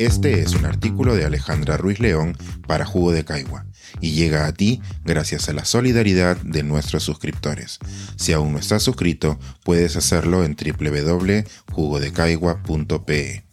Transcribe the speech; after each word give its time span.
Este 0.00 0.40
es 0.40 0.54
un 0.54 0.64
artículo 0.64 1.14
de 1.14 1.26
Alejandra 1.26 1.76
Ruiz 1.76 2.00
León 2.00 2.34
para 2.66 2.86
Jugo 2.86 3.12
de 3.12 3.26
Caigua 3.26 3.66
y 4.00 4.12
llega 4.12 4.46
a 4.46 4.54
ti 4.54 4.80
gracias 5.04 5.50
a 5.50 5.52
la 5.52 5.66
solidaridad 5.66 6.38
de 6.38 6.62
nuestros 6.62 7.02
suscriptores. 7.02 7.78
Si 8.16 8.32
aún 8.32 8.52
no 8.52 8.58
estás 8.58 8.82
suscrito, 8.82 9.38
puedes 9.62 9.96
hacerlo 9.96 10.42
en 10.42 10.56
www.jugodecaigua.pe. 10.56 13.44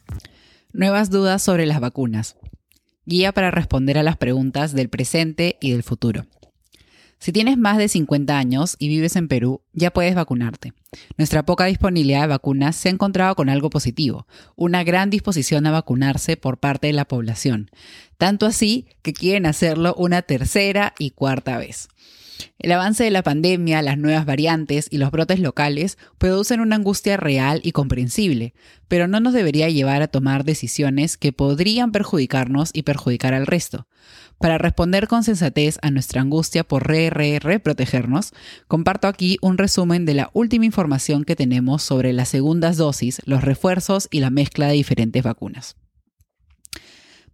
Nuevas 0.72 1.10
dudas 1.10 1.44
sobre 1.44 1.66
las 1.66 1.82
vacunas. 1.82 2.38
Guía 3.06 3.34
para 3.34 3.52
responder 3.52 3.98
a 3.98 4.04
las 4.04 4.16
preguntas 4.16 4.72
del 4.72 4.88
presente 4.88 5.58
y 5.60 5.72
del 5.72 5.84
futuro. 5.84 6.28
Si 7.20 7.32
tienes 7.32 7.58
más 7.58 7.78
de 7.78 7.88
50 7.88 8.38
años 8.38 8.76
y 8.80 8.90
vives 8.90 9.16
en 9.16 9.28
Perú, 9.28 9.62
ya 9.74 9.92
puedes 9.92 10.14
vacunarte. 10.14 10.74
Nuestra 11.18 11.46
poca 11.46 11.66
disponibilidad 11.66 12.22
de 12.22 12.28
vacunas 12.28 12.76
se 12.76 12.90
ha 12.90 12.92
encontrado 12.92 13.36
con 13.36 13.50
algo 13.50 13.70
positivo, 13.70 14.28
una 14.56 14.84
gran 14.84 15.10
disposición 15.10 15.66
a 15.66 15.72
vacunarse 15.72 16.38
por 16.38 16.60
parte 16.60 16.88
de 16.88 16.94
la 16.94 17.06
población, 17.06 17.72
tanto 18.18 18.46
así 18.46 18.86
que 19.02 19.14
quieren 19.14 19.46
hacerlo 19.46 19.96
una 19.98 20.22
tercera 20.22 20.94
y 21.00 21.12
cuarta 21.12 21.58
vez. 21.58 21.90
El 22.60 22.72
avance 22.72 23.04
de 23.04 23.12
la 23.12 23.24
pandemia, 23.24 23.82
las 23.82 23.98
nuevas 23.98 24.26
variantes 24.26 24.88
y 24.90 24.98
los 24.98 25.12
brotes 25.12 25.40
locales 25.40 25.98
producen 26.18 26.60
una 26.60 26.76
angustia 26.76 27.18
real 27.18 27.62
y 27.64 27.72
comprensible, 27.72 28.54
pero 28.88 29.08
no 29.08 29.20
nos 29.20 29.34
debería 29.34 29.70
llevar 29.70 30.02
a 30.02 30.08
tomar 30.08 30.44
decisiones 30.44 31.18
que 31.18 31.34
podrían 31.34 31.92
perjudicarnos 31.92 32.72
y 32.74 32.84
perjudicar 32.84 33.34
al 33.34 33.48
resto. 33.48 33.88
Para 34.40 34.60
responder 34.60 35.08
con 35.08 35.24
sensatez 35.24 35.80
a 35.82 35.90
nuestra 35.90 36.22
angustia 36.22 36.64
por 36.64 36.88
re, 36.88 37.10
re, 37.10 37.60
protegernos, 37.60 38.34
comparto 38.68 39.08
aquí 39.08 39.38
un 39.42 39.58
resumen 39.58 40.06
de 40.06 40.14
la 40.14 40.30
última 40.34 40.66
información 40.66 41.24
que 41.24 41.36
tenemos 41.36 41.82
sobre 41.82 42.14
las 42.14 42.30
segundas 42.30 42.78
dosis, 42.78 43.22
los 43.26 43.44
refuerzos 43.44 44.08
y 44.12 44.20
la 44.20 44.30
mezcla 44.30 44.68
de 44.68 44.74
diferentes 44.74 45.24
vacunas. 45.24 45.76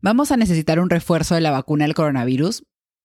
¿Vamos 0.02 0.32
a 0.32 0.38
necesitar 0.38 0.80
un 0.80 0.90
refuerzo 0.90 1.36
de 1.36 1.42
la 1.42 1.52
vacuna 1.52 1.86
del 1.86 1.94
coronavirus? 1.94 2.64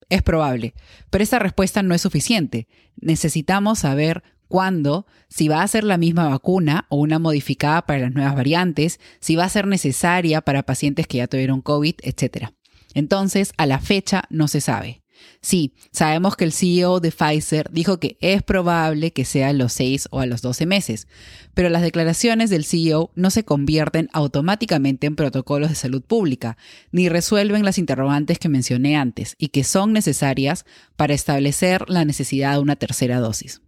Es 0.09 0.23
probable, 0.23 0.75
pero 1.11 1.23
esta 1.23 1.39
respuesta 1.39 1.83
no 1.83 1.95
es 1.95 2.01
suficiente. 2.01 2.67
Necesitamos 2.97 3.81
saber 3.81 4.23
cuándo, 4.49 5.07
si 5.29 5.49
va 5.49 5.63
a 5.63 5.69
ser 5.69 5.85
la 5.85 5.99
misma 5.99 6.29
vacuna 6.29 6.87
o 6.89 6.97
una 6.97 7.19
modificada 7.19 7.83
para 7.83 8.01
las 8.01 8.15
nuevas 8.15 8.35
variantes, 8.35 9.01
si 9.21 9.37
va 9.37 9.45
a 9.45 9.49
ser 9.49 9.67
necesaria 9.67 10.41
para 10.41 10.63
pacientes 10.63 11.07
que 11.07 11.19
ya 11.19 11.27
tuvieron 11.27 11.61
COVID, 11.61 11.97
etc. 12.03 12.49
Entonces, 12.95 13.53
a 13.57 13.67
la 13.67 13.79
fecha 13.79 14.25
no 14.31 14.49
se 14.49 14.61
sabe. 14.61 15.03
Sí, 15.41 15.75
sabemos 15.93 16.37
que 16.37 16.45
el 16.45 16.53
CEO 16.53 17.01
de 17.01 17.13
Pfizer 17.13 17.71
dijo 17.71 17.99
que 18.01 18.19
es 18.21 18.43
probable 18.43 19.13
que 19.13 19.25
sea 19.25 19.49
a 19.49 19.53
los 19.53 19.73
6 19.73 20.09
o 20.11 20.21
a 20.21 20.27
los 20.27 20.43
12 20.43 20.67
meses, 20.67 21.07
pero 21.55 21.69
las 21.69 21.83
declaraciones 21.83 22.51
del 22.51 22.65
CEO 22.65 23.13
no 23.15 23.31
se 23.31 23.45
convierten 23.45 24.09
automáticamente 24.13 25.07
en 25.07 25.17
protocolos 25.17 25.71
de 25.71 25.77
salud 25.77 26.03
pública, 26.03 26.57
ni 26.91 27.09
resuelven 27.09 27.65
las 27.65 27.79
interrogantes 27.79 28.39
que 28.39 28.49
mencioné 28.49 28.97
antes 28.97 29.35
y 29.39 29.49
que 29.49 29.65
son 29.65 29.93
necesarias 29.93 30.65
para 30.97 31.15
establecer 31.15 31.89
la 31.89 32.05
necesidad 32.05 32.53
de 32.53 32.61
una 32.61 32.77
tercera 32.77 33.21
dosis. 33.21 33.61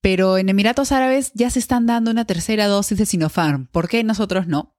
Pero 0.00 0.38
en 0.38 0.48
Emiratos 0.48 0.92
Árabes 0.92 1.32
ya 1.34 1.50
se 1.50 1.58
están 1.58 1.86
dando 1.86 2.10
una 2.10 2.26
tercera 2.26 2.66
dosis 2.66 2.98
de 2.98 3.06
Sinopharm, 3.06 3.66
¿por 3.66 3.88
qué 3.88 4.04
nosotros 4.04 4.46
no? 4.46 4.76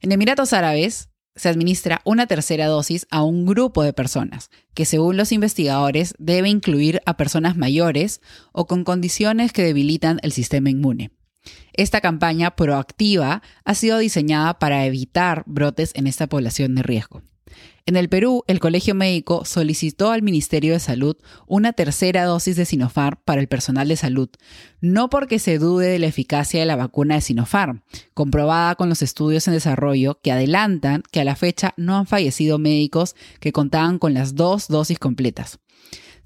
En 0.00 0.12
Emiratos 0.12 0.52
Árabes, 0.52 1.08
se 1.36 1.48
administra 1.48 2.00
una 2.04 2.26
tercera 2.26 2.66
dosis 2.66 3.06
a 3.10 3.22
un 3.22 3.46
grupo 3.46 3.82
de 3.82 3.92
personas, 3.92 4.50
que 4.74 4.84
según 4.84 5.16
los 5.16 5.32
investigadores 5.32 6.14
debe 6.18 6.48
incluir 6.48 7.00
a 7.06 7.16
personas 7.16 7.56
mayores 7.56 8.20
o 8.52 8.66
con 8.66 8.84
condiciones 8.84 9.52
que 9.52 9.64
debilitan 9.64 10.20
el 10.22 10.32
sistema 10.32 10.70
inmune. 10.70 11.10
Esta 11.72 12.00
campaña 12.00 12.54
proactiva 12.56 13.42
ha 13.64 13.74
sido 13.74 13.98
diseñada 13.98 14.58
para 14.58 14.86
evitar 14.86 15.42
brotes 15.46 15.92
en 15.94 16.06
esta 16.06 16.28
población 16.28 16.74
de 16.74 16.82
riesgo. 16.82 17.22
En 17.86 17.96
el 17.96 18.08
Perú, 18.08 18.44
el 18.46 18.60
Colegio 18.60 18.94
Médico 18.94 19.44
solicitó 19.44 20.10
al 20.10 20.22
Ministerio 20.22 20.72
de 20.72 20.80
Salud 20.80 21.18
una 21.46 21.74
tercera 21.74 22.24
dosis 22.24 22.56
de 22.56 22.64
Sinopharm 22.64 23.18
para 23.26 23.42
el 23.42 23.46
personal 23.46 23.88
de 23.88 23.96
salud, 23.96 24.30
no 24.80 25.10
porque 25.10 25.38
se 25.38 25.58
dude 25.58 25.88
de 25.88 25.98
la 25.98 26.06
eficacia 26.06 26.60
de 26.60 26.64
la 26.64 26.76
vacuna 26.76 27.16
de 27.16 27.20
Sinopharm, 27.20 27.82
comprobada 28.14 28.74
con 28.76 28.88
los 28.88 29.02
estudios 29.02 29.46
en 29.48 29.52
desarrollo 29.52 30.18
que 30.22 30.32
adelantan 30.32 31.02
que 31.10 31.20
a 31.20 31.24
la 31.24 31.36
fecha 31.36 31.74
no 31.76 31.98
han 31.98 32.06
fallecido 32.06 32.58
médicos 32.58 33.16
que 33.38 33.52
contaban 33.52 33.98
con 33.98 34.14
las 34.14 34.34
dos 34.34 34.68
dosis 34.68 34.98
completas 34.98 35.58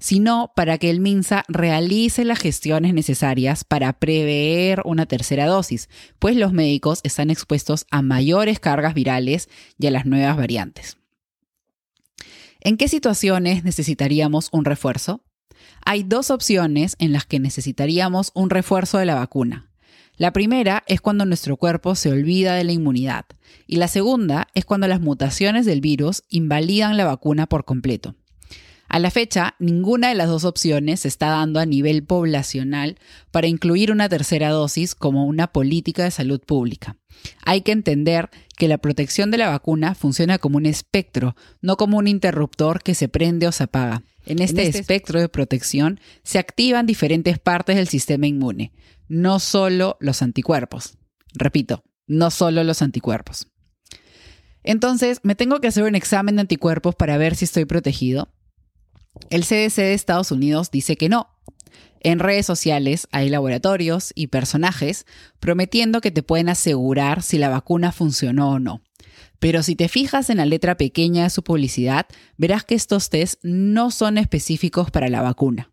sino 0.01 0.53
para 0.55 0.77
que 0.77 0.89
el 0.89 1.01
MINSA 1.01 1.43
realice 1.49 2.23
las 2.23 2.39
gestiones 2.39 2.93
necesarias 2.93 3.65
para 3.65 3.91
prever 3.91 4.81
una 4.85 5.05
tercera 5.07 5.45
dosis, 5.45 5.89
pues 6.19 6.37
los 6.37 6.53
médicos 6.53 7.01
están 7.03 7.29
expuestos 7.29 7.85
a 7.91 8.01
mayores 8.01 8.61
cargas 8.61 8.93
virales 8.93 9.49
y 9.77 9.87
a 9.87 9.91
las 9.91 10.05
nuevas 10.05 10.37
variantes. 10.37 10.98
¿En 12.61 12.75
qué 12.75 12.89
situaciones 12.89 13.63
necesitaríamos 13.63 14.49
un 14.51 14.65
refuerzo? 14.65 15.23
Hay 15.85 16.03
dos 16.03 16.29
opciones 16.29 16.97
en 16.99 17.13
las 17.13 17.25
que 17.25 17.39
necesitaríamos 17.39 18.31
un 18.33 18.49
refuerzo 18.49 18.97
de 18.97 19.05
la 19.05 19.15
vacuna. 19.15 19.71
La 20.17 20.33
primera 20.33 20.83
es 20.87 20.99
cuando 20.99 21.23
nuestro 21.25 21.55
cuerpo 21.55 21.95
se 21.95 22.11
olvida 22.11 22.55
de 22.55 22.65
la 22.65 22.73
inmunidad 22.73 23.25
y 23.65 23.77
la 23.77 23.87
segunda 23.87 24.49
es 24.53 24.65
cuando 24.65 24.89
las 24.89 24.99
mutaciones 24.99 25.65
del 25.65 25.79
virus 25.79 26.23
invalidan 26.27 26.97
la 26.97 27.05
vacuna 27.05 27.47
por 27.47 27.63
completo. 27.63 28.15
A 28.89 28.97
la 28.97 29.11
fecha, 29.11 29.55
ninguna 29.59 30.09
de 30.09 30.15
las 30.15 30.29
dos 30.29 30.45
opciones 30.45 31.01
se 31.01 31.07
está 31.07 31.29
dando 31.29 31.59
a 31.59 31.67
nivel 31.67 32.03
poblacional 32.03 32.97
para 33.29 33.45
incluir 33.45 33.91
una 33.91 34.09
tercera 34.09 34.49
dosis 34.49 34.95
como 34.95 35.25
una 35.25 35.47
política 35.53 36.03
de 36.03 36.11
salud 36.11 36.41
pública. 36.41 36.97
Hay 37.45 37.61
que 37.61 37.71
entender 37.71 38.31
que 38.57 38.67
la 38.67 38.79
protección 38.79 39.29
de 39.29 39.37
la 39.37 39.49
vacuna 39.49 39.93
funciona 39.93 40.39
como 40.39 40.57
un 40.57 40.65
espectro, 40.65 41.35
no 41.61 41.77
como 41.77 41.99
un 41.99 42.07
interruptor 42.07 42.81
que 42.81 42.95
se 42.95 43.09
prende 43.09 43.47
o 43.47 43.51
se 43.51 43.65
apaga. 43.65 44.01
En 44.25 44.41
este, 44.41 44.63
este 44.63 44.79
espectro 44.79 45.19
de 45.19 45.29
protección 45.29 45.99
se 46.23 46.39
activan 46.39 46.87
diferentes 46.87 47.37
partes 47.37 47.75
del 47.75 47.87
sistema 47.87 48.25
inmune, 48.25 48.73
no 49.07 49.39
solo 49.39 49.97
los 49.99 50.23
anticuerpos. 50.23 50.97
Repito, 51.35 51.83
no 52.07 52.31
solo 52.31 52.63
los 52.63 52.81
anticuerpos. 52.81 53.49
Entonces, 54.63 55.19
¿me 55.21 55.35
tengo 55.35 55.59
que 55.61 55.67
hacer 55.67 55.83
un 55.83 55.95
examen 55.95 56.35
de 56.35 56.41
anticuerpos 56.41 56.95
para 56.95 57.17
ver 57.17 57.35
si 57.35 57.45
estoy 57.45 57.65
protegido? 57.65 58.29
El 59.29 59.43
CDC 59.43 59.75
de 59.77 59.93
Estados 59.93 60.31
Unidos 60.31 60.71
dice 60.71 60.97
que 60.97 61.09
no. 61.09 61.29
En 62.01 62.19
redes 62.19 62.45
sociales 62.45 63.07
hay 63.11 63.29
laboratorios 63.29 64.11
y 64.15 64.27
personajes 64.27 65.05
prometiendo 65.39 66.01
que 66.01 66.11
te 66.11 66.23
pueden 66.23 66.49
asegurar 66.49 67.21
si 67.21 67.37
la 67.37 67.49
vacuna 67.49 67.91
funcionó 67.91 68.51
o 68.51 68.59
no. 68.59 68.81
Pero 69.39 69.63
si 69.63 69.75
te 69.75 69.87
fijas 69.87 70.29
en 70.29 70.37
la 70.37 70.45
letra 70.45 70.75
pequeña 70.75 71.23
de 71.23 71.29
su 71.29 71.43
publicidad, 71.43 72.07
verás 72.37 72.63
que 72.63 72.75
estos 72.75 73.09
test 73.09 73.39
no 73.43 73.91
son 73.91 74.17
específicos 74.17 74.91
para 74.91 75.09
la 75.09 75.21
vacuna. 75.21 75.71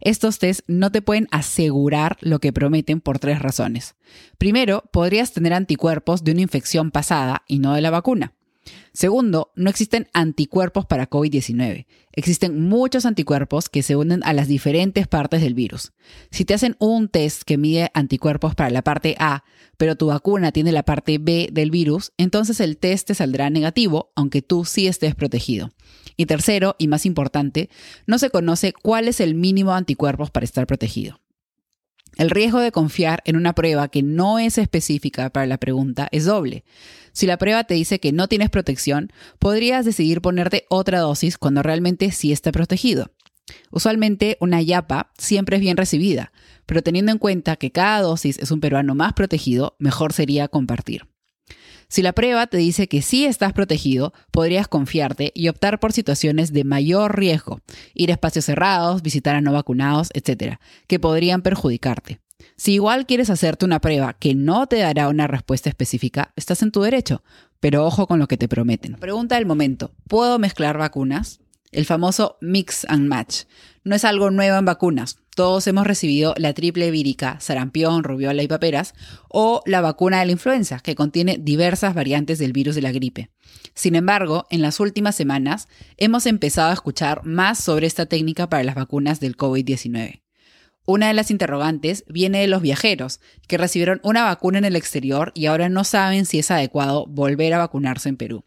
Estos 0.00 0.38
test 0.38 0.62
no 0.66 0.90
te 0.90 1.00
pueden 1.00 1.28
asegurar 1.30 2.16
lo 2.20 2.40
que 2.40 2.52
prometen 2.52 3.00
por 3.00 3.18
tres 3.18 3.38
razones. 3.38 3.94
Primero, 4.36 4.82
podrías 4.92 5.32
tener 5.32 5.54
anticuerpos 5.54 6.24
de 6.24 6.32
una 6.32 6.40
infección 6.40 6.90
pasada 6.90 7.42
y 7.46 7.60
no 7.60 7.74
de 7.74 7.82
la 7.82 7.90
vacuna. 7.90 8.34
Segundo, 8.92 9.52
no 9.56 9.70
existen 9.70 10.08
anticuerpos 10.12 10.86
para 10.86 11.08
COVID-19. 11.08 11.86
Existen 12.12 12.60
muchos 12.60 13.06
anticuerpos 13.06 13.68
que 13.68 13.82
se 13.82 13.96
unen 13.96 14.20
a 14.24 14.34
las 14.34 14.48
diferentes 14.48 15.08
partes 15.08 15.40
del 15.40 15.54
virus. 15.54 15.92
Si 16.30 16.44
te 16.44 16.54
hacen 16.54 16.76
un 16.78 17.08
test 17.08 17.42
que 17.42 17.56
mide 17.56 17.90
anticuerpos 17.94 18.54
para 18.54 18.70
la 18.70 18.82
parte 18.82 19.16
A, 19.18 19.44
pero 19.78 19.96
tu 19.96 20.08
vacuna 20.08 20.52
tiene 20.52 20.72
la 20.72 20.82
parte 20.82 21.18
B 21.18 21.48
del 21.52 21.70
virus, 21.70 22.12
entonces 22.18 22.60
el 22.60 22.76
test 22.76 23.08
te 23.08 23.14
saldrá 23.14 23.48
negativo, 23.48 24.12
aunque 24.14 24.42
tú 24.42 24.64
sí 24.64 24.86
estés 24.86 25.14
protegido. 25.14 25.70
Y 26.16 26.26
tercero, 26.26 26.76
y 26.78 26.88
más 26.88 27.06
importante, 27.06 27.70
no 28.06 28.18
se 28.18 28.30
conoce 28.30 28.74
cuál 28.74 29.08
es 29.08 29.20
el 29.20 29.34
mínimo 29.34 29.70
de 29.70 29.78
anticuerpos 29.78 30.30
para 30.30 30.44
estar 30.44 30.66
protegido. 30.66 31.18
El 32.22 32.30
riesgo 32.30 32.60
de 32.60 32.70
confiar 32.70 33.20
en 33.24 33.34
una 33.34 33.52
prueba 33.52 33.88
que 33.88 34.04
no 34.04 34.38
es 34.38 34.56
específica 34.56 35.30
para 35.30 35.44
la 35.44 35.58
pregunta 35.58 36.06
es 36.12 36.24
doble. 36.24 36.62
Si 37.10 37.26
la 37.26 37.36
prueba 37.36 37.64
te 37.64 37.74
dice 37.74 37.98
que 37.98 38.12
no 38.12 38.28
tienes 38.28 38.48
protección, 38.48 39.12
podrías 39.40 39.84
decidir 39.84 40.20
ponerte 40.20 40.64
otra 40.70 41.00
dosis 41.00 41.36
cuando 41.36 41.64
realmente 41.64 42.12
sí 42.12 42.30
está 42.30 42.52
protegido. 42.52 43.10
Usualmente 43.72 44.36
una 44.38 44.62
yapa 44.62 45.10
siempre 45.18 45.56
es 45.56 45.62
bien 45.62 45.76
recibida, 45.76 46.30
pero 46.64 46.80
teniendo 46.80 47.10
en 47.10 47.18
cuenta 47.18 47.56
que 47.56 47.72
cada 47.72 48.00
dosis 48.02 48.38
es 48.38 48.52
un 48.52 48.60
peruano 48.60 48.94
más 48.94 49.14
protegido, 49.14 49.74
mejor 49.80 50.12
sería 50.12 50.46
compartir. 50.46 51.11
Si 51.92 52.00
la 52.00 52.14
prueba 52.14 52.46
te 52.46 52.56
dice 52.56 52.88
que 52.88 53.02
sí 53.02 53.26
estás 53.26 53.52
protegido, 53.52 54.14
podrías 54.30 54.66
confiarte 54.66 55.30
y 55.34 55.48
optar 55.48 55.78
por 55.78 55.92
situaciones 55.92 56.50
de 56.50 56.64
mayor 56.64 57.18
riesgo, 57.18 57.60
ir 57.92 58.08
a 58.08 58.14
espacios 58.14 58.46
cerrados, 58.46 59.02
visitar 59.02 59.36
a 59.36 59.42
no 59.42 59.52
vacunados, 59.52 60.08
etc., 60.14 60.56
que 60.86 60.98
podrían 60.98 61.42
perjudicarte. 61.42 62.22
Si 62.56 62.72
igual 62.72 63.04
quieres 63.04 63.28
hacerte 63.28 63.66
una 63.66 63.82
prueba 63.82 64.14
que 64.14 64.34
no 64.34 64.66
te 64.68 64.78
dará 64.78 65.10
una 65.10 65.26
respuesta 65.26 65.68
específica, 65.68 66.32
estás 66.34 66.62
en 66.62 66.72
tu 66.72 66.80
derecho, 66.80 67.22
pero 67.60 67.84
ojo 67.84 68.06
con 68.06 68.18
lo 68.18 68.26
que 68.26 68.38
te 68.38 68.48
prometen. 68.48 68.94
Pregunta 68.94 69.34
del 69.34 69.44
momento, 69.44 69.92
¿puedo 70.08 70.38
mezclar 70.38 70.78
vacunas? 70.78 71.41
El 71.72 71.86
famoso 71.86 72.36
mix 72.40 72.86
and 72.88 73.08
match. 73.08 73.44
No 73.84 73.96
es 73.96 74.04
algo 74.04 74.30
nuevo 74.30 74.56
en 74.58 74.64
vacunas. 74.64 75.18
Todos 75.34 75.66
hemos 75.66 75.86
recibido 75.86 76.34
la 76.36 76.52
triple 76.52 76.90
vírica, 76.90 77.40
sarampión, 77.40 78.04
rubiola 78.04 78.42
y 78.42 78.48
paperas, 78.48 78.94
o 79.28 79.62
la 79.64 79.80
vacuna 79.80 80.20
de 80.20 80.26
la 80.26 80.32
influenza, 80.32 80.78
que 80.80 80.94
contiene 80.94 81.38
diversas 81.40 81.94
variantes 81.94 82.38
del 82.38 82.52
virus 82.52 82.74
de 82.74 82.82
la 82.82 82.92
gripe. 82.92 83.30
Sin 83.74 83.96
embargo, 83.96 84.46
en 84.50 84.60
las 84.60 84.78
últimas 84.78 85.16
semanas 85.16 85.68
hemos 85.96 86.26
empezado 86.26 86.70
a 86.70 86.74
escuchar 86.74 87.24
más 87.24 87.58
sobre 87.58 87.86
esta 87.86 88.06
técnica 88.06 88.48
para 88.48 88.62
las 88.62 88.74
vacunas 88.74 89.20
del 89.20 89.36
COVID-19. 89.36 90.22
Una 90.84 91.08
de 91.08 91.14
las 91.14 91.30
interrogantes 91.30 92.04
viene 92.08 92.40
de 92.40 92.48
los 92.48 92.60
viajeros, 92.60 93.20
que 93.46 93.56
recibieron 93.56 94.00
una 94.02 94.24
vacuna 94.24 94.58
en 94.58 94.64
el 94.64 94.76
exterior 94.76 95.32
y 95.34 95.46
ahora 95.46 95.68
no 95.68 95.84
saben 95.84 96.26
si 96.26 96.40
es 96.40 96.50
adecuado 96.50 97.06
volver 97.06 97.54
a 97.54 97.58
vacunarse 97.58 98.08
en 98.08 98.16
Perú. 98.16 98.44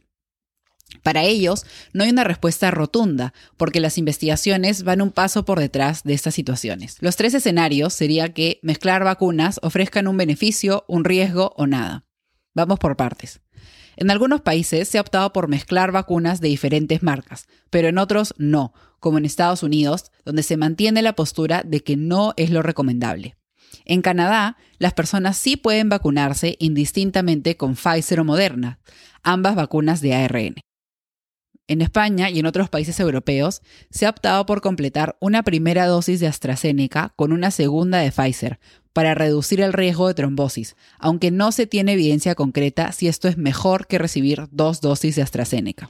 Para 1.03 1.23
ellos, 1.23 1.65
no 1.93 2.03
hay 2.03 2.09
una 2.09 2.23
respuesta 2.23 2.71
rotunda, 2.71 3.33
porque 3.57 3.79
las 3.79 3.97
investigaciones 3.97 4.83
van 4.83 5.01
un 5.01 5.11
paso 5.11 5.45
por 5.45 5.59
detrás 5.59 6.03
de 6.03 6.13
estas 6.13 6.33
situaciones. 6.33 6.97
Los 6.99 7.15
tres 7.15 7.33
escenarios 7.33 7.93
sería 7.93 8.33
que 8.33 8.59
mezclar 8.63 9.03
vacunas 9.03 9.59
ofrezcan 9.61 10.07
un 10.07 10.17
beneficio, 10.17 10.85
un 10.87 11.03
riesgo 11.03 11.53
o 11.57 11.67
nada. 11.67 12.05
Vamos 12.53 12.79
por 12.79 12.95
partes. 12.95 13.41
En 13.97 14.11
algunos 14.11 14.41
países 14.41 14.87
se 14.89 14.97
ha 14.97 15.01
optado 15.01 15.31
por 15.31 15.47
mezclar 15.47 15.91
vacunas 15.91 16.41
de 16.41 16.49
diferentes 16.49 17.01
marcas, 17.01 17.47
pero 17.69 17.87
en 17.87 17.97
otros 17.97 18.33
no, 18.37 18.73
como 18.99 19.17
en 19.17 19.25
Estados 19.25 19.63
Unidos, 19.63 20.11
donde 20.25 20.43
se 20.43 20.57
mantiene 20.57 21.01
la 21.01 21.15
postura 21.15 21.63
de 21.63 21.81
que 21.81 21.95
no 21.95 22.33
es 22.35 22.49
lo 22.49 22.61
recomendable. 22.61 23.37
En 23.85 24.01
Canadá, 24.01 24.57
las 24.79 24.93
personas 24.93 25.37
sí 25.37 25.57
pueden 25.57 25.89
vacunarse 25.89 26.55
indistintamente 26.59 27.57
con 27.57 27.75
Pfizer 27.75 28.19
o 28.19 28.23
Moderna, 28.23 28.79
ambas 29.23 29.55
vacunas 29.55 30.01
de 30.01 30.13
ARN. 30.13 30.55
En 31.67 31.81
España 31.81 32.29
y 32.29 32.37
en 32.39 32.45
otros 32.45 32.69
países 32.69 32.99
europeos 32.99 33.61
se 33.89 34.05
ha 34.05 34.11
optado 34.11 34.45
por 34.45 34.61
completar 34.61 35.17
una 35.19 35.41
primera 35.41 35.87
dosis 35.87 36.19
de 36.19 36.27
AstraZeneca 36.27 37.13
con 37.15 37.31
una 37.31 37.49
segunda 37.49 37.99
de 37.99 38.11
Pfizer 38.11 38.59
para 38.93 39.15
reducir 39.15 39.61
el 39.61 39.73
riesgo 39.73 40.07
de 40.07 40.13
trombosis, 40.13 40.75
aunque 40.99 41.31
no 41.31 41.51
se 41.51 41.65
tiene 41.65 41.93
evidencia 41.93 42.35
concreta 42.35 42.91
si 42.91 43.07
esto 43.07 43.27
es 43.27 43.37
mejor 43.37 43.87
que 43.87 43.97
recibir 43.97 44.47
dos 44.51 44.79
dosis 44.79 45.15
de 45.15 45.23
AstraZeneca. 45.23 45.89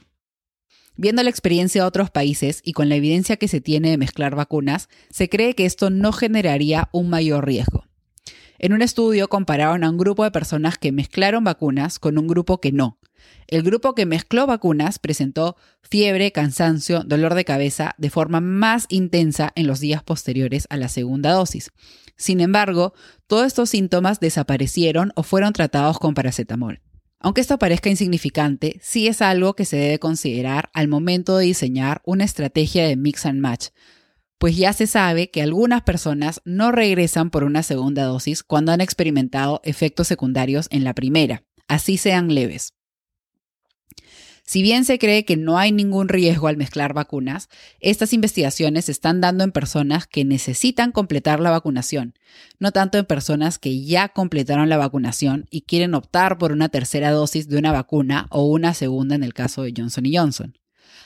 Viendo 0.96 1.22
la 1.22 1.28
experiencia 1.28 1.82
de 1.82 1.88
otros 1.88 2.10
países 2.10 2.62
y 2.64 2.72
con 2.72 2.88
la 2.88 2.94
evidencia 2.94 3.36
que 3.36 3.48
se 3.48 3.60
tiene 3.60 3.90
de 3.90 3.98
mezclar 3.98 4.34
vacunas, 4.34 4.88
se 5.10 5.28
cree 5.28 5.54
que 5.54 5.66
esto 5.66 5.90
no 5.90 6.10
generaría 6.12 6.88
un 6.90 7.10
mayor 7.10 7.44
riesgo. 7.44 7.84
En 8.58 8.72
un 8.72 8.80
estudio 8.80 9.28
compararon 9.28 9.84
a 9.84 9.90
un 9.90 9.98
grupo 9.98 10.24
de 10.24 10.30
personas 10.30 10.78
que 10.78 10.92
mezclaron 10.92 11.44
vacunas 11.44 11.98
con 11.98 12.16
un 12.16 12.26
grupo 12.26 12.62
que 12.62 12.72
no, 12.72 12.98
el 13.46 13.62
grupo 13.62 13.94
que 13.94 14.06
mezcló 14.06 14.46
vacunas 14.46 14.98
presentó 14.98 15.56
fiebre, 15.82 16.32
cansancio, 16.32 17.02
dolor 17.04 17.34
de 17.34 17.44
cabeza 17.44 17.94
de 17.98 18.10
forma 18.10 18.40
más 18.40 18.86
intensa 18.88 19.52
en 19.54 19.66
los 19.66 19.80
días 19.80 20.02
posteriores 20.02 20.66
a 20.70 20.76
la 20.76 20.88
segunda 20.88 21.32
dosis. 21.32 21.70
Sin 22.16 22.40
embargo, 22.40 22.94
todos 23.26 23.46
estos 23.46 23.70
síntomas 23.70 24.20
desaparecieron 24.20 25.12
o 25.16 25.22
fueron 25.22 25.52
tratados 25.52 25.98
con 25.98 26.14
paracetamol. 26.14 26.80
Aunque 27.20 27.40
esto 27.40 27.58
parezca 27.58 27.90
insignificante, 27.90 28.78
sí 28.82 29.06
es 29.08 29.22
algo 29.22 29.54
que 29.54 29.64
se 29.64 29.76
debe 29.76 29.98
considerar 29.98 30.70
al 30.74 30.88
momento 30.88 31.36
de 31.36 31.46
diseñar 31.46 32.02
una 32.04 32.24
estrategia 32.24 32.86
de 32.86 32.96
mix 32.96 33.26
and 33.26 33.40
match, 33.40 33.68
pues 34.38 34.56
ya 34.56 34.72
se 34.72 34.86
sabe 34.86 35.30
que 35.30 35.42
algunas 35.42 35.82
personas 35.82 36.42
no 36.44 36.72
regresan 36.72 37.30
por 37.30 37.44
una 37.44 37.62
segunda 37.62 38.04
dosis 38.04 38.42
cuando 38.42 38.72
han 38.72 38.80
experimentado 38.80 39.60
efectos 39.64 40.08
secundarios 40.08 40.68
en 40.70 40.84
la 40.84 40.94
primera, 40.94 41.42
así 41.68 41.96
sean 41.96 42.34
leves. 42.34 42.75
Si 44.48 44.62
bien 44.62 44.84
se 44.84 45.00
cree 45.00 45.24
que 45.24 45.36
no 45.36 45.58
hay 45.58 45.72
ningún 45.72 46.08
riesgo 46.08 46.46
al 46.46 46.56
mezclar 46.56 46.94
vacunas, 46.94 47.48
estas 47.80 48.12
investigaciones 48.12 48.84
se 48.84 48.92
están 48.92 49.20
dando 49.20 49.42
en 49.42 49.50
personas 49.50 50.06
que 50.06 50.24
necesitan 50.24 50.92
completar 50.92 51.40
la 51.40 51.50
vacunación, 51.50 52.14
no 52.60 52.70
tanto 52.70 52.96
en 52.96 53.06
personas 53.06 53.58
que 53.58 53.84
ya 53.84 54.08
completaron 54.10 54.68
la 54.68 54.76
vacunación 54.76 55.46
y 55.50 55.62
quieren 55.62 55.94
optar 55.94 56.38
por 56.38 56.52
una 56.52 56.68
tercera 56.68 57.10
dosis 57.10 57.48
de 57.48 57.58
una 57.58 57.72
vacuna 57.72 58.28
o 58.30 58.44
una 58.44 58.72
segunda 58.72 59.16
en 59.16 59.24
el 59.24 59.34
caso 59.34 59.62
de 59.62 59.74
Johnson 59.76 60.04
Johnson. 60.12 60.58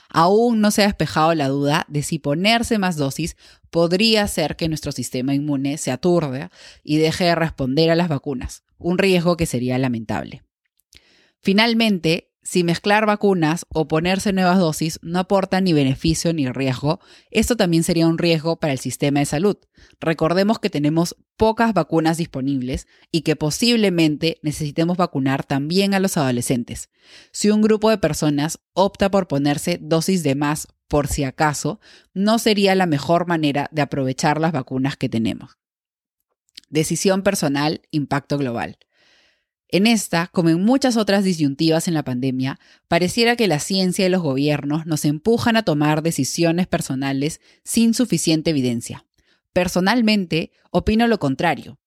Aún 0.09 0.61
no 0.61 0.69
se 0.69 0.83
ha 0.83 0.87
despejado 0.87 1.33
la 1.33 1.47
duda 1.47 1.85
de 1.87 2.03
si 2.03 2.19
ponerse 2.19 2.77
más 2.77 2.95
dosis 2.95 3.37
podría 3.71 4.23
hacer 4.23 4.55
que 4.55 4.67
nuestro 4.67 4.91
sistema 4.91 5.33
inmune 5.33 5.79
se 5.79 5.89
aturde 5.89 6.49
y 6.83 6.97
deje 6.97 7.23
de 7.23 7.35
responder 7.35 7.89
a 7.89 7.95
las 7.95 8.07
vacunas, 8.09 8.63
un 8.77 8.99
riesgo 8.99 9.35
que 9.35 9.47
sería 9.47 9.79
lamentable. 9.79 10.43
Finalmente, 11.39 12.30
si 12.43 12.63
mezclar 12.63 13.05
vacunas 13.05 13.65
o 13.69 13.87
ponerse 13.87 14.33
nuevas 14.33 14.57
dosis 14.57 14.99
no 15.03 15.19
aporta 15.19 15.61
ni 15.61 15.73
beneficio 15.73 16.33
ni 16.33 16.49
riesgo, 16.49 16.99
esto 17.29 17.55
también 17.55 17.83
sería 17.83 18.07
un 18.07 18.17
riesgo 18.17 18.59
para 18.59 18.73
el 18.73 18.79
sistema 18.79 19.19
de 19.19 19.25
salud. 19.27 19.57
Recordemos 19.99 20.57
que 20.57 20.71
tenemos 20.71 21.15
pocas 21.37 21.73
vacunas 21.73 22.17
disponibles 22.17 22.87
y 23.11 23.21
que 23.21 23.35
posiblemente 23.35 24.39
necesitemos 24.41 24.97
vacunar 24.97 25.43
también 25.43 25.93
a 25.93 25.99
los 25.99 26.17
adolescentes. 26.17 26.89
Si 27.31 27.51
un 27.51 27.61
grupo 27.61 27.89
de 27.91 27.99
personas 27.99 28.59
opta 28.73 29.11
por 29.11 29.27
ponerse 29.27 29.77
dosis 29.79 30.23
de 30.23 30.35
más 30.35 30.67
por 30.87 31.07
si 31.07 31.23
acaso, 31.23 31.79
no 32.13 32.39
sería 32.39 32.75
la 32.75 32.85
mejor 32.85 33.27
manera 33.27 33.69
de 33.71 33.83
aprovechar 33.83 34.41
las 34.41 34.51
vacunas 34.51 34.97
que 34.97 35.09
tenemos. 35.09 35.57
Decisión 36.69 37.21
personal, 37.21 37.81
impacto 37.91 38.37
global. 38.37 38.77
En 39.71 39.87
esta, 39.87 40.27
como 40.27 40.49
en 40.49 40.61
muchas 40.61 40.97
otras 40.97 41.23
disyuntivas 41.23 41.87
en 41.87 41.93
la 41.93 42.03
pandemia, 42.03 42.59
pareciera 42.89 43.37
que 43.37 43.47
la 43.47 43.59
ciencia 43.59 44.05
y 44.05 44.09
los 44.09 44.21
gobiernos 44.21 44.85
nos 44.85 45.05
empujan 45.05 45.55
a 45.55 45.63
tomar 45.63 46.03
decisiones 46.03 46.67
personales 46.67 47.39
sin 47.63 47.93
suficiente 47.93 48.49
evidencia. 48.49 49.05
Personalmente, 49.53 50.51
opino 50.71 51.07
lo 51.07 51.19
contrario. 51.19 51.79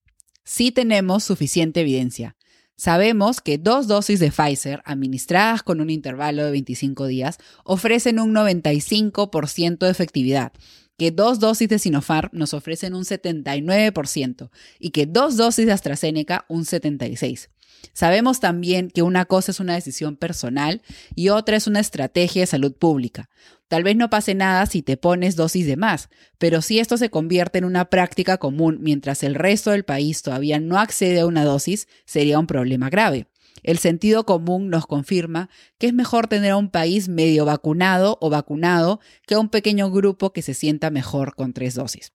Sí 0.45 0.73
tenemos 0.73 1.25
suficiente 1.25 1.83
evidencia. 1.83 2.37
Sabemos 2.77 3.41
que 3.41 3.59
dos 3.59 3.87
dosis 3.87 4.19
de 4.19 4.33
Pfizer, 4.33 4.83
administradas 4.87 5.63
con 5.63 5.81
un 5.81 5.91
intervalo 5.91 6.45
de 6.45 6.51
25 6.53 7.07
días, 7.07 7.39
ofrecen 7.65 8.19
un 8.19 8.35
95% 8.35 9.79
de 9.79 9.91
efectividad, 9.91 10.53
que 10.97 11.11
dos 11.11 11.41
dosis 11.41 11.69
de 11.69 11.79
Sinopharm 11.79 12.31
nos 12.33 12.55
ofrecen 12.55 12.95
un 12.95 13.05
79% 13.05 14.51
y 14.79 14.91
que 14.91 15.07
dos 15.07 15.37
dosis 15.37 15.67
de 15.67 15.73
AstraZeneca 15.73 16.45
un 16.49 16.65
76%. 16.65 17.49
Sabemos 17.93 18.41
también 18.41 18.91
que 18.91 19.03
una 19.03 19.27
cosa 19.27 19.53
es 19.53 19.61
una 19.61 19.75
decisión 19.75 20.17
personal 20.17 20.81
y 21.15 21.29
otra 21.29 21.57
es 21.57 21.67
una 21.67 21.81
estrategia 21.81 22.43
de 22.43 22.47
salud 22.47 22.75
pública. 22.75 23.29
Tal 23.69 23.83
vez 23.83 23.97
no 23.97 24.11
pase 24.11 24.35
nada 24.35 24.67
si 24.67 24.83
te 24.83 24.97
pones 24.97 25.37
dosis 25.37 25.67
de 25.67 25.77
más, 25.77 26.09
pero 26.39 26.63
si 26.63 26.79
esto 26.79 26.97
se 26.97 27.11
convierte 27.11 27.59
en 27.59 27.65
una 27.65 27.87
práctica 27.87 28.39
común 28.39 28.79
mientras 28.81 29.23
el 29.23 29.35
resto 29.35 29.71
del 29.71 29.85
país 29.85 30.23
todavía 30.23 30.61
no 30.61 30.79
accede 30.79 31.21
a 31.21 31.27
una 31.27 31.45
dosis, 31.45 31.89
sería 32.07 32.39
un 32.39 32.47
problema 32.47 32.89
grave. 32.89 33.27
El 33.63 33.79
sentido 33.79 34.27
común 34.27 34.69
nos 34.69 34.87
confirma 34.87 35.49
que 35.79 35.87
es 35.87 35.95
mejor 35.95 36.27
tener 36.27 36.53
a 36.53 36.57
un 36.57 36.71
país 36.71 37.09
medio 37.09 37.45
vacunado 37.45 38.19
o 38.21 38.29
vacunado 38.29 39.01
que 39.27 39.35
a 39.35 39.39
un 39.39 39.49
pequeño 39.49 39.91
grupo 39.91 40.33
que 40.33 40.43
se 40.43 40.55
sienta 40.55 40.91
mejor 40.91 41.35
con 41.35 41.53
tres 41.53 41.75
dosis. 41.75 42.13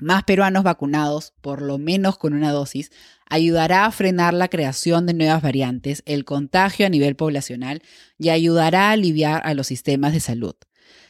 Más 0.00 0.24
peruanos 0.24 0.62
vacunados, 0.62 1.32
por 1.40 1.62
lo 1.62 1.78
menos 1.78 2.18
con 2.18 2.34
una 2.34 2.52
dosis, 2.52 2.90
ayudará 3.28 3.86
a 3.86 3.90
frenar 3.90 4.34
la 4.34 4.48
creación 4.48 5.06
de 5.06 5.14
nuevas 5.14 5.40
variantes, 5.40 6.02
el 6.04 6.24
contagio 6.24 6.84
a 6.84 6.90
nivel 6.90 7.16
poblacional 7.16 7.82
y 8.18 8.28
ayudará 8.28 8.88
a 8.88 8.92
aliviar 8.92 9.40
a 9.44 9.54
los 9.54 9.68
sistemas 9.68 10.12
de 10.12 10.20
salud. 10.20 10.54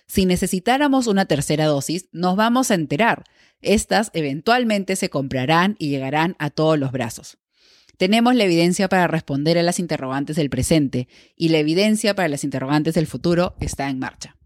Si 0.07 0.25
necesitáramos 0.25 1.09
una 1.09 1.27
tercera 1.27 1.67
dosis, 1.67 2.09
nos 2.13 2.37
vamos 2.37 2.71
a 2.71 2.75
enterar. 2.75 3.25
Estas 3.61 4.11
eventualmente 4.13 4.95
se 4.95 5.11
comprarán 5.11 5.75
y 5.81 5.89
llegarán 5.89 6.37
a 6.39 6.51
todos 6.51 6.79
los 6.79 6.93
brazos. 6.93 7.39
Tenemos 7.97 8.35
la 8.35 8.45
evidencia 8.45 8.89
para 8.89 9.07
responder 9.07 9.59
a 9.59 9.63
las 9.63 9.79
interrogantes 9.79 10.37
del 10.37 10.51
presente 10.51 11.09
y 11.37 11.49
la 11.49 11.57
evidencia 11.59 12.15
para 12.15 12.29
las 12.29 12.45
interrogantes 12.45 12.95
del 12.95 13.07
futuro 13.07 13.57
está 13.61 13.89
en 13.89 13.99
marcha. 13.99 14.37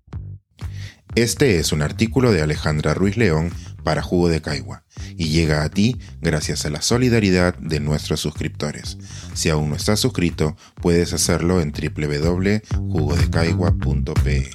Este 1.16 1.58
es 1.58 1.72
un 1.72 1.82
artículo 1.82 2.30
de 2.30 2.42
Alejandra 2.42 2.94
Ruiz 2.94 3.16
León 3.16 3.50
para 3.82 4.02
Jugo 4.02 4.28
de 4.28 4.40
Caigua 4.40 4.84
y 5.16 5.30
llega 5.30 5.64
a 5.64 5.68
ti 5.68 5.96
gracias 6.20 6.64
a 6.66 6.70
la 6.70 6.82
solidaridad 6.82 7.58
de 7.58 7.80
nuestros 7.80 8.20
suscriptores. 8.20 8.96
Si 9.34 9.50
aún 9.50 9.70
no 9.70 9.76
estás 9.76 9.98
suscrito, 9.98 10.56
puedes 10.80 11.12
hacerlo 11.12 11.60
en 11.60 11.72
www.jugodecaigua.pe. 11.72 14.50